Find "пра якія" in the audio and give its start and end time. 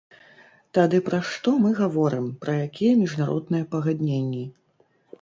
2.47-2.99